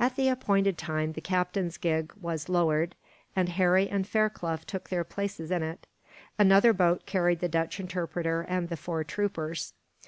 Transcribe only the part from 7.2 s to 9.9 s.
the Dutch interpreter and the four troopers.